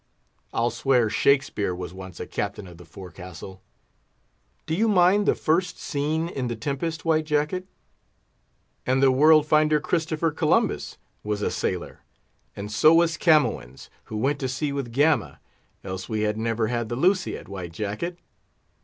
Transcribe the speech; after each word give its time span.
I'll 0.51 0.71
swear 0.71 1.11
Shakspeare 1.11 1.75
was 1.75 1.93
once 1.93 2.19
a 2.19 2.25
captain 2.25 2.65
of 2.65 2.77
the 2.77 2.85
forecastle. 2.85 3.61
Do 4.65 4.73
you 4.73 4.87
mind 4.87 5.27
the 5.27 5.35
first 5.35 5.77
scene 5.77 6.27
in 6.27 6.47
The 6.47 6.55
Tempest, 6.55 7.05
White 7.05 7.25
Jacket? 7.27 7.67
And 8.83 9.03
the 9.03 9.11
world 9.11 9.45
finder, 9.45 9.79
Christopher 9.79 10.31
Columbus, 10.31 10.97
was 11.23 11.43
a 11.43 11.51
sailor! 11.51 11.99
and 12.55 12.71
so 12.71 12.95
was 12.95 13.15
Camoens, 13.15 13.91
who 14.05 14.17
went 14.17 14.39
to 14.39 14.49
sea 14.49 14.71
with 14.71 14.91
Gama, 14.91 15.39
else 15.83 16.09
we 16.09 16.21
had 16.21 16.35
never 16.35 16.65
had 16.65 16.89
the 16.89 16.95
Lusiad, 16.95 17.47
White 17.47 17.71
Jacket. 17.73 18.17